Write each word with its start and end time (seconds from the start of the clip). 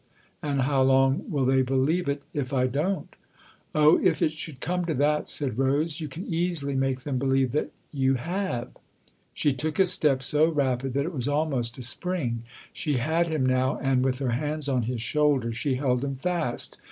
"And 0.41 0.61
how 0.61 0.81
long 0.81 1.29
will 1.29 1.45
they 1.45 1.61
believe 1.61 2.09
it 2.09 2.23
if 2.33 2.53
I 2.53 2.65
don't?"" 2.65 3.15
Oh, 3.75 3.99
if 4.03 4.23
it 4.23 4.31
should 4.31 4.59
come 4.59 4.83
to 4.85 4.95
that," 4.95 5.27
said 5.29 5.59
Rose, 5.59 6.01
"you 6.01 6.07
can 6.07 6.25
easily 6.25 6.73
make 6.73 7.01
them 7.01 7.19
believe 7.19 7.51
that 7.51 7.69
you 7.93 8.15
have 8.15 8.69
I" 8.75 8.79
She 9.35 9.53
took 9.53 9.77
a 9.77 9.85
step 9.85 10.23
so 10.23 10.49
rapid 10.49 10.93
that 10.95 11.05
it 11.05 11.13
was 11.13 11.27
almost 11.27 11.77
a 11.77 11.83
spring; 11.83 12.41
she 12.73 12.97
had 12.97 13.27
him 13.27 13.45
now 13.45 13.77
and, 13.77 14.03
with 14.03 14.17
her 14.17 14.31
hands 14.31 14.67
on 14.67 14.81
his 14.89 15.03
shoulders, 15.03 15.55
she 15.55 15.75
held 15.75 16.03
him 16.03 16.15
fast. 16.15 16.79